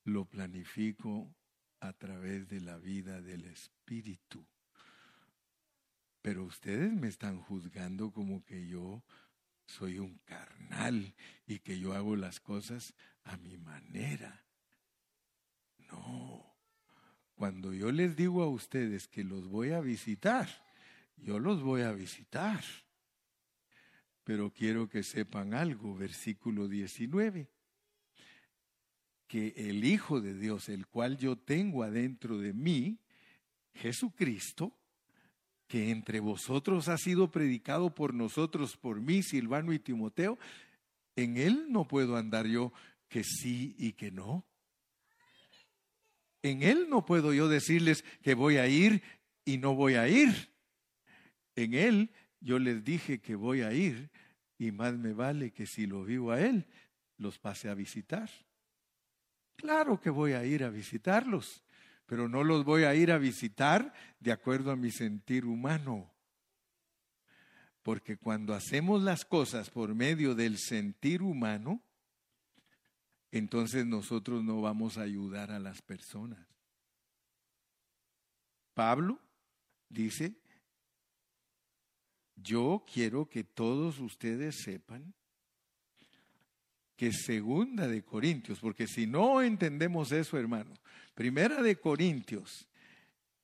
[0.05, 1.35] lo planifico
[1.81, 4.47] a través de la vida del Espíritu.
[6.21, 9.03] Pero ustedes me están juzgando como que yo
[9.67, 11.15] soy un carnal
[11.47, 14.42] y que yo hago las cosas a mi manera.
[15.93, 16.45] No.
[17.37, 20.49] Cuando yo les digo a ustedes que los voy a visitar,
[21.17, 22.63] yo los voy a visitar.
[24.25, 27.49] Pero quiero que sepan algo, versículo 19
[29.33, 32.99] que el Hijo de Dios, el cual yo tengo adentro de mí,
[33.73, 34.77] Jesucristo,
[35.67, 40.39] que entre vosotros ha sido predicado por nosotros, por mí, Silvano y Timoteo,
[41.17, 42.75] en él no puedo andar yo
[43.09, 44.45] que sí y que no.
[46.43, 49.03] En él no puedo yo decirles que voy a ir
[49.45, 50.51] y no voy a ir.
[51.55, 54.11] En él yo les dije que voy a ir
[54.59, 56.67] y más me vale que si lo vivo a él,
[57.17, 58.29] los pase a visitar.
[59.57, 61.63] Claro que voy a ir a visitarlos,
[62.07, 66.13] pero no los voy a ir a visitar de acuerdo a mi sentir humano.
[67.83, 71.83] Porque cuando hacemos las cosas por medio del sentir humano,
[73.33, 76.47] entonces nosotros no vamos a ayudar a las personas.
[78.75, 79.19] Pablo
[79.89, 80.37] dice,
[82.37, 85.15] yo quiero que todos ustedes sepan
[86.97, 90.75] que segunda de Corintios, porque si no entendemos eso, hermano,
[91.15, 92.69] primera de Corintios,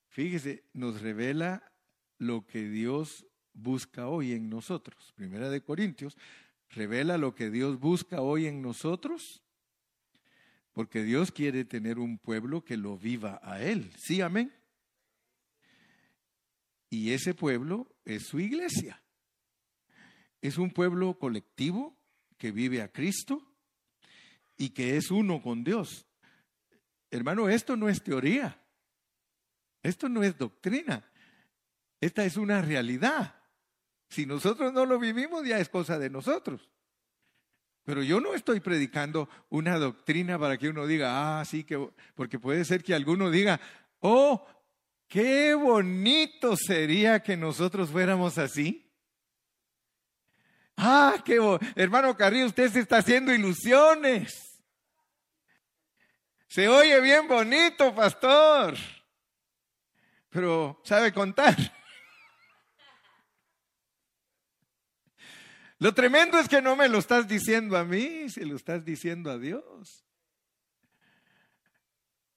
[0.07, 1.71] fíjese, nos revela
[2.19, 5.11] lo que Dios busca hoy en nosotros.
[5.15, 6.17] Primera de Corintios
[6.69, 9.41] revela lo que Dios busca hoy en nosotros,
[10.73, 13.91] porque Dios quiere tener un pueblo que lo viva a Él.
[13.97, 14.53] ¿Sí, amén?
[16.89, 19.01] Y ese pueblo es su iglesia.
[20.41, 21.97] Es un pueblo colectivo
[22.37, 23.45] que vive a Cristo
[24.57, 26.07] y que es uno con Dios.
[27.11, 28.61] Hermano, esto no es teoría.
[29.83, 31.09] Esto no es doctrina.
[32.01, 33.35] Esta es una realidad.
[34.09, 36.69] Si nosotros no lo vivimos, ya es cosa de nosotros.
[37.89, 42.37] Pero yo no estoy predicando una doctrina para que uno diga, ah, sí, que, porque
[42.37, 43.59] puede ser que alguno diga,
[43.99, 44.45] oh,
[45.07, 48.87] qué bonito sería que nosotros fuéramos así.
[50.77, 51.39] Ah, qué
[51.75, 54.61] hermano Carrillo, usted se está haciendo ilusiones.
[56.47, 58.75] Se oye bien bonito, pastor.
[60.29, 61.55] Pero sabe contar.
[65.79, 69.31] Lo tremendo es que no me lo estás diciendo a mí, se lo estás diciendo
[69.31, 70.03] a Dios.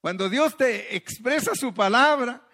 [0.00, 2.46] Cuando Dios te expresa su palabra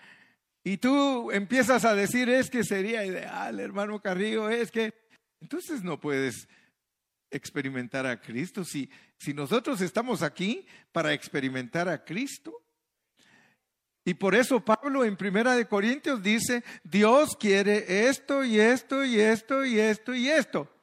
[0.65, 4.95] y tú empiezas a decir es que sería ideal, hermano Carrillo, es que
[5.41, 6.49] entonces no puedes
[7.31, 8.65] experimentar a Cristo.
[8.65, 12.63] Si, si nosotros estamos aquí para experimentar a Cristo,
[14.07, 19.21] y por eso Pablo en Primera de Corintios dice, Dios quiere esto y esto y
[19.21, 20.78] esto y esto y esto.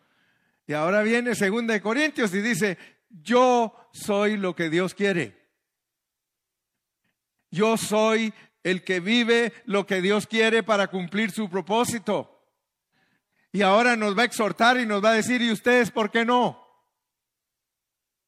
[0.67, 2.77] Y ahora viene segunda de Corintios y dice,
[3.09, 5.45] yo soy lo que Dios quiere.
[7.51, 12.31] Yo soy el que vive lo que Dios quiere para cumplir su propósito.
[13.51, 16.25] Y ahora nos va a exhortar y nos va a decir, ¿y ustedes por qué
[16.25, 16.61] no?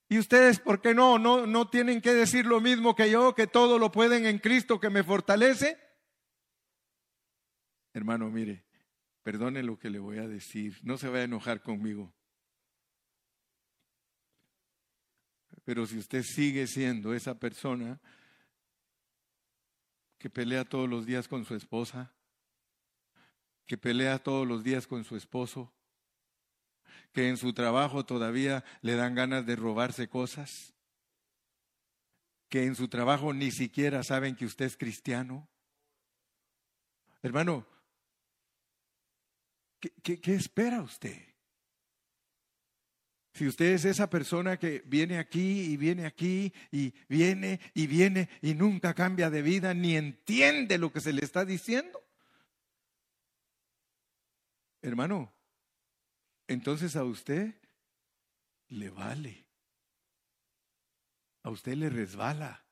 [0.09, 1.19] ¿Y ustedes por qué no?
[1.19, 4.79] ¿No, no tienen que decir lo mismo que yo, que todo lo pueden en Cristo
[4.79, 5.77] que me fortalece?
[7.93, 8.63] Hermano, mire,
[9.23, 12.13] perdone lo que le voy a decir, no se vaya a enojar conmigo.
[15.67, 17.99] Pero si usted sigue siendo esa persona
[20.17, 22.13] que pelea todos los días con su esposa,
[23.65, 25.73] que pelea todos los días con su esposo,
[27.11, 30.73] que en su trabajo todavía le dan ganas de robarse cosas,
[32.47, 35.49] que en su trabajo ni siquiera saben que usted es cristiano.
[37.21, 37.67] Hermano,
[39.81, 41.27] ¿qué, qué, espera usted?
[43.37, 48.29] Si usted es esa persona que viene aquí y viene aquí y viene y viene
[48.41, 52.03] y nunca cambia de vida ni entiende lo que se le está diciendo.
[54.81, 55.31] Hermano,
[56.47, 57.53] entonces a usted
[58.69, 59.45] le vale.
[61.43, 62.65] A usted le resbala.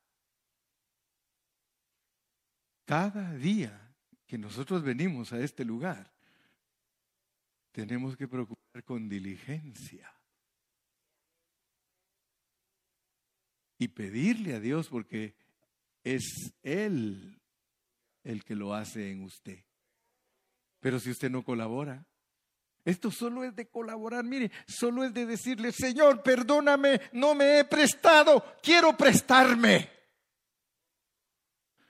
[2.86, 3.96] Cada día
[4.26, 6.12] que nosotros venimos a este lugar,
[7.72, 10.15] tenemos que preocupar con diligencia.
[13.78, 15.36] Y pedirle a Dios porque
[16.04, 17.40] es Él
[18.24, 19.64] el que lo hace en usted.
[20.80, 22.06] Pero si usted no colabora,
[22.86, 27.66] esto solo es de colaborar, mire, solo es de decirle, Señor, perdóname, no me he
[27.66, 29.90] prestado, quiero prestarme.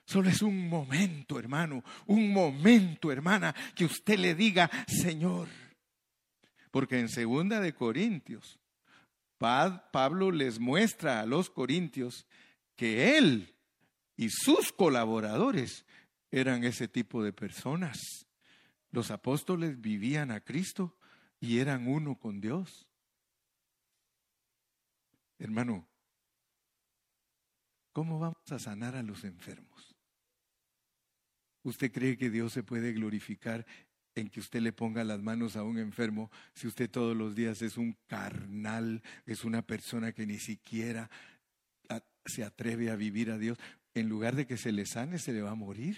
[0.06, 5.48] Solo es un momento, hermano, un momento, hermana, que usted le diga, Señor.
[6.70, 8.58] Porque en segunda de Corintios,
[9.38, 12.26] Pablo les muestra a los corintios
[12.74, 13.54] que él
[14.16, 15.84] y sus colaboradores
[16.30, 18.26] eran ese tipo de personas.
[18.90, 20.96] Los apóstoles vivían a Cristo
[21.40, 22.88] y eran uno con Dios.
[25.38, 25.86] Hermano,
[27.92, 29.94] ¿cómo vamos a sanar a los enfermos?
[31.62, 33.66] ¿Usted cree que Dios se puede glorificar
[34.16, 37.62] en que usted le ponga las manos a un enfermo si usted todos los días
[37.62, 41.08] es un carnal, es una persona que ni siquiera
[42.24, 43.58] se atreve a vivir a Dios?
[43.94, 45.96] En lugar de que se le sane, se le va a morir.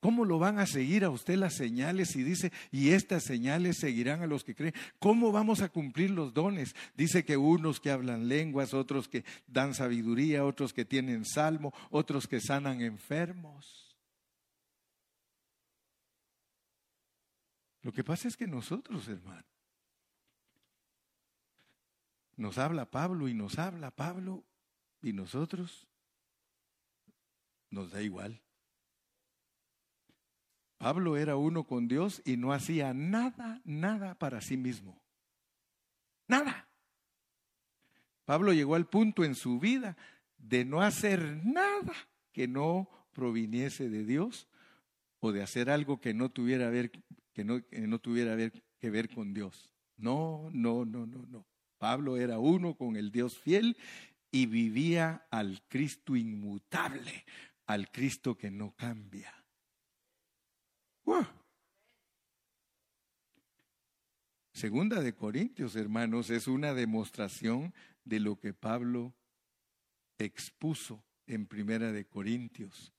[0.00, 2.14] ¿Cómo lo van a seguir a usted las señales?
[2.14, 4.74] Y dice, y estas señales seguirán a los que creen.
[5.00, 6.76] ¿Cómo vamos a cumplir los dones?
[6.94, 12.28] Dice que unos que hablan lenguas, otros que dan sabiduría, otros que tienen salmo, otros
[12.28, 13.85] que sanan enfermos.
[17.86, 19.46] Lo que pasa es que nosotros, hermano,
[22.36, 24.42] nos habla Pablo y nos habla Pablo
[25.02, 25.86] y nosotros
[27.70, 28.42] nos da igual.
[30.78, 35.00] Pablo era uno con Dios y no hacía nada, nada para sí mismo.
[36.26, 36.68] Nada.
[38.24, 39.96] Pablo llegó al punto en su vida
[40.38, 41.94] de no hacer nada
[42.32, 44.48] que no proviniese de Dios
[45.20, 46.90] o de hacer algo que no tuviera, ver,
[47.36, 48.34] que no, no tuviera
[48.78, 49.70] que ver con Dios.
[49.98, 51.46] No, no, no, no, no.
[51.76, 53.76] Pablo era uno con el Dios fiel
[54.30, 57.26] y vivía al Cristo inmutable,
[57.66, 59.34] al Cristo que no cambia.
[64.54, 67.74] Segunda de Corintios, hermanos, es una demostración
[68.04, 69.14] de lo que Pablo
[70.16, 72.94] expuso en Primera de Corintios.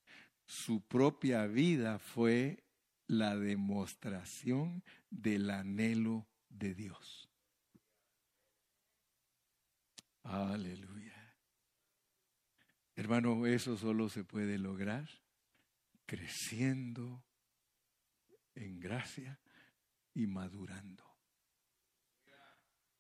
[0.46, 2.67] Su propia vida fue
[3.08, 7.30] la demostración del anhelo de Dios.
[10.24, 11.14] Aleluya.
[12.96, 15.08] Hermano, eso solo se puede lograr
[16.06, 17.24] creciendo
[18.56, 19.40] en gracia
[20.14, 21.06] y madurando.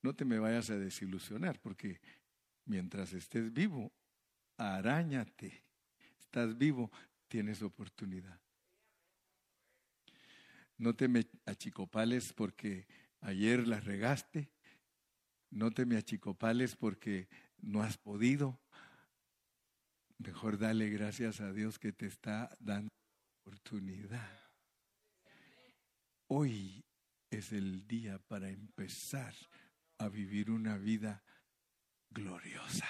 [0.03, 1.99] No te me vayas a desilusionar porque
[2.65, 3.91] mientras estés vivo,
[4.55, 5.65] arañate.
[6.19, 6.91] Estás vivo,
[7.27, 8.39] tienes oportunidad.
[10.77, 12.87] No te me achicopales porque
[13.21, 14.51] ayer la regaste.
[15.49, 18.59] No te me achicopales porque no has podido.
[20.19, 22.89] Mejor dale gracias a Dios que te está dando
[23.43, 24.39] oportunidad.
[26.27, 26.83] Hoy
[27.29, 29.33] es el día para empezar
[29.97, 31.23] a vivir una vida
[32.09, 32.87] gloriosa.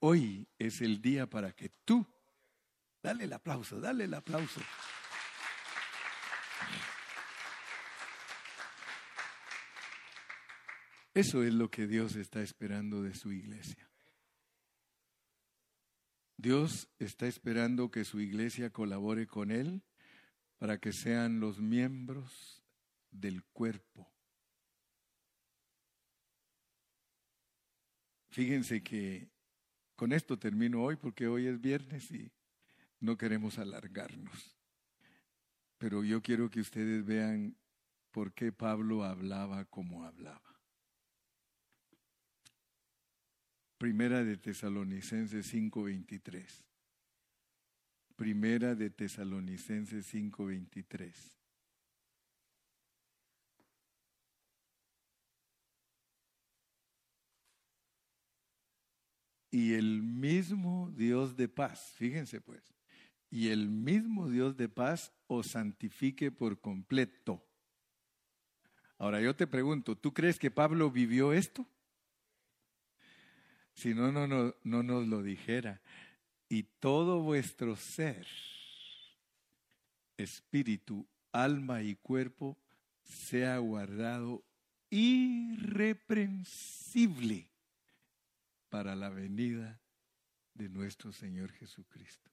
[0.00, 2.06] Hoy es el día para que tú,
[3.02, 4.60] dale el aplauso, dale el aplauso.
[11.14, 13.88] Eso es lo que Dios está esperando de su iglesia.
[16.36, 19.84] Dios está esperando que su iglesia colabore con Él
[20.58, 22.62] para que sean los miembros
[23.12, 24.10] del cuerpo.
[28.30, 29.30] Fíjense que
[29.94, 32.32] con esto termino hoy porque hoy es viernes y
[32.98, 34.56] no queremos alargarnos.
[35.78, 37.56] Pero yo quiero que ustedes vean
[38.10, 40.53] por qué Pablo hablaba como hablaba.
[43.78, 46.64] Primera de Tesalonicenses 5:23.
[48.16, 51.34] Primera de Tesalonicenses 5:23.
[59.50, 62.74] Y el mismo Dios de paz, fíjense pues,
[63.30, 67.44] y el mismo Dios de paz os santifique por completo.
[68.98, 71.68] Ahora yo te pregunto, ¿tú crees que Pablo vivió esto?
[73.74, 75.82] Si no, no, no, no nos lo dijera.
[76.48, 78.26] Y todo vuestro ser,
[80.16, 82.56] espíritu, alma y cuerpo,
[83.02, 84.42] sea guardado
[84.90, 87.50] irreprensible
[88.68, 89.80] para la venida
[90.54, 92.30] de nuestro Señor Jesucristo.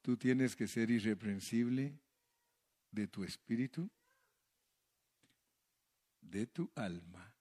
[0.00, 1.98] Tú tienes que ser irreprensible
[2.90, 3.90] de tu espíritu,
[6.20, 7.34] de tu alma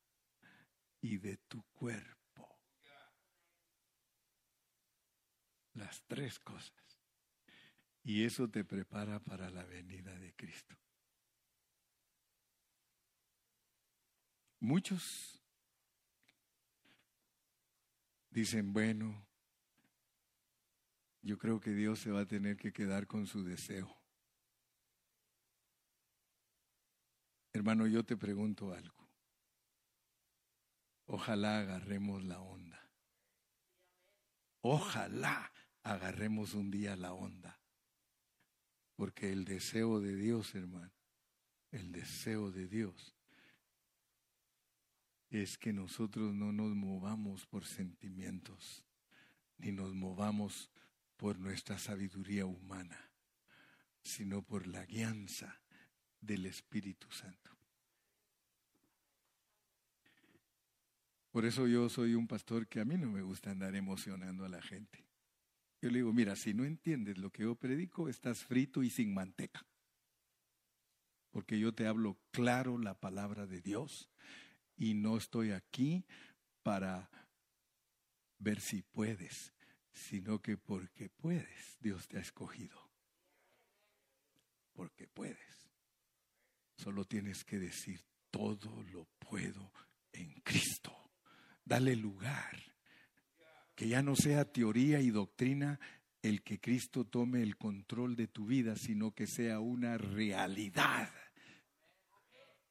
[1.01, 2.22] y de tu cuerpo.
[5.73, 6.99] Las tres cosas.
[8.03, 10.75] Y eso te prepara para la venida de Cristo.
[14.59, 15.41] Muchos
[18.29, 19.25] dicen, bueno,
[21.21, 23.97] yo creo que Dios se va a tener que quedar con su deseo.
[27.53, 29.09] Hermano, yo te pregunto algo.
[31.05, 32.89] Ojalá agarremos la onda.
[34.61, 35.51] Ojalá
[35.83, 37.59] agarremos un día la onda.
[38.95, 40.91] Porque el deseo de Dios, hermano,
[41.71, 43.15] el deseo de Dios
[45.29, 48.85] es que nosotros no nos movamos por sentimientos,
[49.57, 50.69] ni nos movamos
[51.17, 53.09] por nuestra sabiduría humana,
[54.03, 55.59] sino por la guianza
[56.21, 57.51] del Espíritu Santo.
[61.31, 64.49] Por eso yo soy un pastor que a mí no me gusta andar emocionando a
[64.49, 65.03] la gente.
[65.83, 69.13] Yo le digo, mira, si no entiendes lo que yo predico, estás frito y sin
[69.13, 69.67] manteca.
[71.29, 74.09] Porque yo te hablo claro la palabra de Dios
[74.77, 76.05] y no estoy aquí
[76.61, 77.09] para
[78.37, 79.53] ver si puedes,
[79.91, 82.89] sino que porque puedes, Dios te ha escogido.
[84.71, 85.69] Porque puedes.
[86.77, 87.99] Solo tienes que decir,
[88.31, 89.73] todo lo puedo
[90.13, 91.11] en Cristo.
[91.65, 92.72] Dale lugar.
[93.83, 95.77] Que ya no sea teoría y doctrina
[96.21, 101.09] el que Cristo tome el control de tu vida, sino que sea una realidad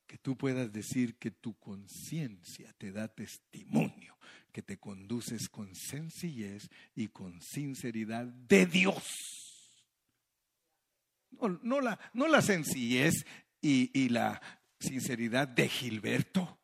[0.06, 4.16] que tú puedas decir que tu conciencia te da testimonio,
[4.52, 9.70] que te conduces con sencillez y con sinceridad de Dios.
[11.62, 13.26] No, la, sencillez
[13.60, 14.40] y la
[14.80, 16.61] sinceridad de Gilberto.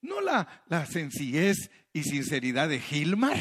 [0.00, 3.38] No la, sencillez y sinceridad de Gilmar.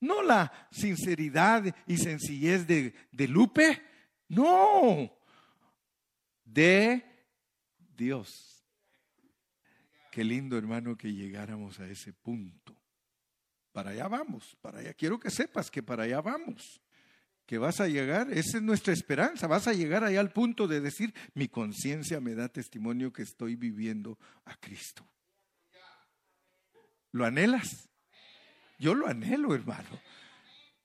[0.00, 3.82] No la sinceridad y sencillez de, de Lupe.
[4.28, 5.16] No
[6.46, 7.04] de
[7.96, 8.64] Dios.
[10.10, 12.74] Qué lindo, hermano, que llegáramos a ese punto.
[13.72, 14.94] Para allá vamos, para allá.
[14.94, 16.80] Quiero que sepas que para allá vamos.
[17.46, 19.46] Que vas a llegar, esa es nuestra esperanza.
[19.46, 23.54] Vas a llegar allá al punto de decir, mi conciencia me da testimonio que estoy
[23.54, 25.06] viviendo a Cristo.
[27.12, 27.88] ¿Lo anhelas?
[28.78, 29.88] Yo lo anhelo, hermano.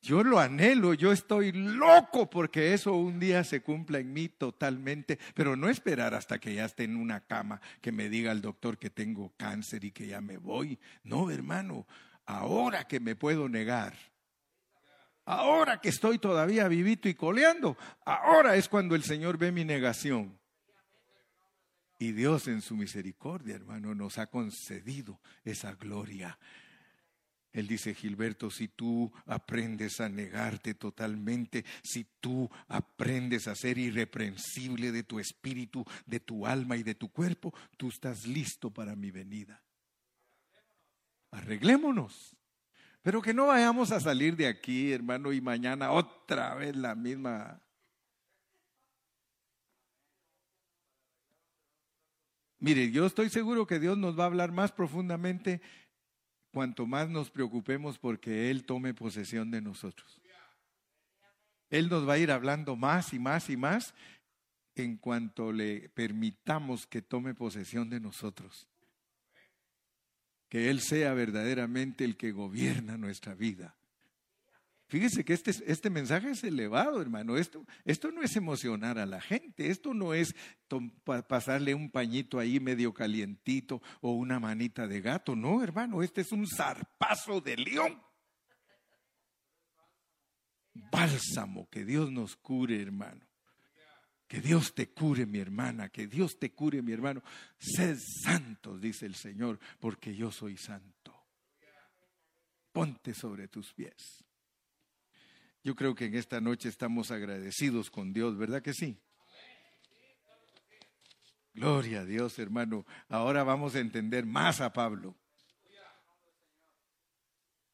[0.04, 5.20] Yo lo anhelo, yo estoy loco porque eso un día se cumpla en mí totalmente,
[5.36, 8.80] pero no esperar hasta que ya esté en una cama, que me diga el doctor
[8.80, 10.80] que tengo cáncer y que ya me voy.
[11.04, 11.86] No, hermano,
[12.26, 13.94] ahora que me puedo negar,
[15.32, 20.40] ahora que estoy todavía vivito y coleando, ahora es cuando el Señor ve mi negación.
[22.00, 26.38] Y Dios en su misericordia, hermano, nos ha concedido esa gloria
[27.54, 34.92] él dice, Gilberto, si tú aprendes a negarte totalmente, si tú aprendes a ser irreprensible
[34.92, 39.12] de tu espíritu, de tu alma y de tu cuerpo, tú estás listo para mi
[39.12, 39.62] venida.
[41.32, 42.36] Arreglémonos.
[43.02, 47.62] Pero que no vayamos a salir de aquí, hermano, y mañana otra vez la misma
[52.62, 55.62] Mire, yo estoy seguro que Dios nos va a hablar más profundamente
[56.54, 60.22] cuanto más nos preocupemos porque Él tome posesión de nosotros.
[61.72, 63.96] Él nos va a ir hablando más y más y más
[64.76, 68.68] en cuanto le permitamos que tome posesión de nosotros.
[70.52, 73.78] Que Él sea verdaderamente el que gobierna nuestra vida.
[74.88, 77.38] Fíjese que este, este mensaje es elevado, hermano.
[77.38, 80.36] Esto, esto no es emocionar a la gente, esto no es
[81.30, 85.38] pasarle un pañito ahí medio calientito o una manita de gato.
[85.38, 88.04] No, hermano, este es un zarpazo de león.
[90.74, 93.31] Bálsamo, que Dios nos cure, hermano.
[94.32, 97.22] Que Dios te cure, mi hermana, que Dios te cure, mi hermano.
[97.60, 101.14] Sed santos, dice el Señor, porque yo soy santo.
[102.72, 104.24] Ponte sobre tus pies.
[105.66, 108.98] Yo creo que en esta noche estamos agradecidos con Dios, ¿verdad que sí?
[111.54, 112.86] Gloria a Dios, hermano.
[113.10, 115.14] Ahora vamos a entender más a Pablo.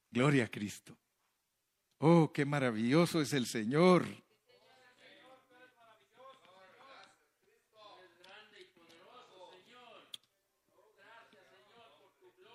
[0.09, 0.97] Gloria a Cristo.
[1.99, 4.07] Oh, qué maravilloso es el Señor.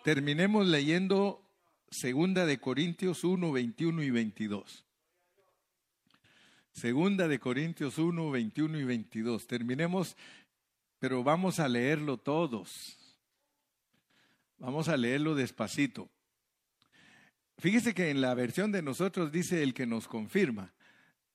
[0.03, 1.49] Terminemos leyendo
[1.89, 4.85] Segunda de Corintios 1, 21 y 22.
[6.73, 9.47] Segunda de Corintios 1, 21 y 22.
[9.47, 10.17] Terminemos,
[10.99, 12.99] pero vamos a leerlo todos.
[14.59, 16.11] Vamos a leerlo despacito.
[17.59, 20.73] Fíjese que en la versión de nosotros dice el que nos confirma.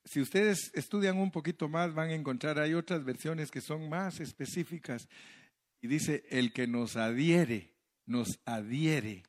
[0.03, 4.19] Si ustedes estudian un poquito más, van a encontrar, hay otras versiones que son más
[4.19, 5.07] específicas.
[5.81, 7.76] Y dice el que nos adhiere,
[8.07, 9.23] nos adhiere.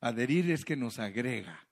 [0.00, 1.68] Adherir es que nos agrega.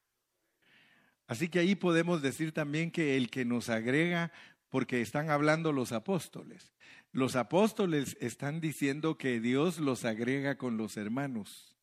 [1.26, 4.32] Así que ahí podemos decir también que el que nos agrega,
[4.68, 6.74] porque están hablando los apóstoles.
[7.12, 11.76] Los apóstoles están diciendo que Dios los agrega con los hermanos.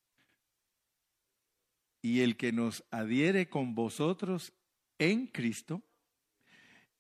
[2.02, 4.54] Y el que nos adhiere con vosotros
[5.00, 5.82] en Cristo,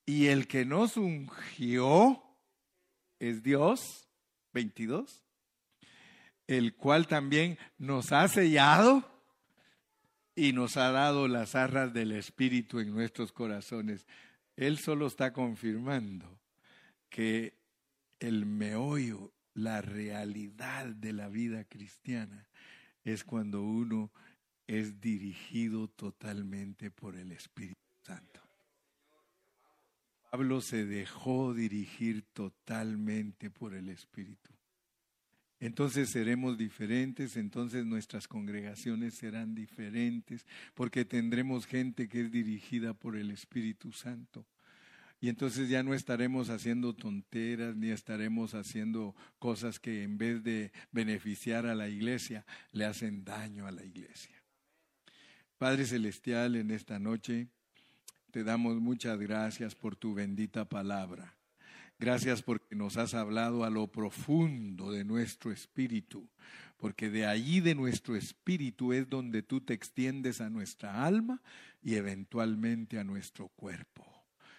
[0.05, 2.21] y el que nos ungió
[3.19, 4.07] es Dios,
[4.53, 5.24] 22,
[6.47, 9.03] el cual también nos ha sellado
[10.35, 14.05] y nos ha dado las arras del Espíritu en nuestros corazones.
[14.55, 16.39] Él solo está confirmando
[17.09, 17.57] que
[18.19, 22.47] el meollo, la realidad de la vida cristiana,
[23.03, 24.11] es cuando uno
[24.67, 28.41] es dirigido totalmente por el Espíritu Santo.
[30.31, 34.54] Pablo se dejó dirigir totalmente por el Espíritu
[35.59, 43.15] entonces seremos diferentes, entonces nuestras congregaciones serán diferentes, porque tendremos gente que es dirigida por
[43.15, 44.45] el Espíritu Santo.
[45.21, 50.71] Y entonces ya no estaremos haciendo tonteras ni estaremos haciendo cosas que en vez de
[50.91, 54.35] beneficiar a la iglesia, le hacen daño a la iglesia.
[55.57, 57.47] Padre Celestial, en esta noche
[58.31, 61.33] te damos muchas gracias por tu bendita palabra.
[61.97, 66.27] Gracias porque nos has hablado a lo profundo de nuestro espíritu,
[66.77, 71.41] porque de allí de nuestro espíritu es donde tú te extiendes a nuestra alma
[71.81, 74.14] y eventualmente a nuestro cuerpo.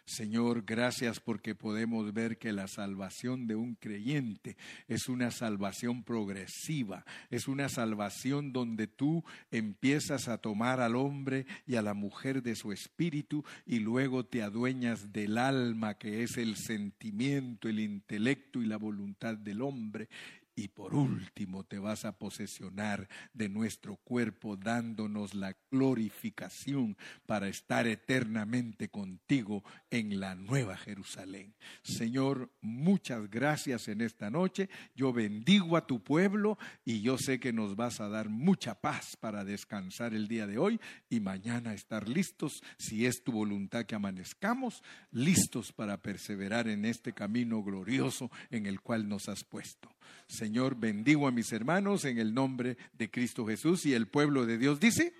[0.06, 7.04] Señor, gracias porque podemos ver que la salvación de un creyente es una salvación progresiva,
[7.28, 12.54] es una salvación donde tú empiezas a tomar al hombre y a la mujer de
[12.54, 18.66] su espíritu y luego te adueñas del alma que es el sentimiento, el intelecto y
[18.66, 20.08] la voluntad del hombre
[20.56, 26.96] y por último te vas a posesionar de nuestro cuerpo dándonos la glorificación
[27.26, 31.54] para estar eternamente contigo en la nueva Jerusalén.
[31.82, 34.70] Señor, muchas gracias en esta noche.
[34.94, 39.16] Yo bendigo a tu pueblo y yo sé que nos vas a dar mucha paz
[39.16, 40.80] para descansar el día de hoy
[41.10, 47.12] y mañana estar listos, si es tu voluntad que amanezcamos, listos para perseverar en este
[47.12, 49.95] camino glorioso en el cual nos has puesto.
[50.28, 54.58] Señor, bendigo a mis hermanos en el nombre de Cristo Jesús y el pueblo de
[54.58, 54.80] Dios.
[54.80, 55.14] Dice,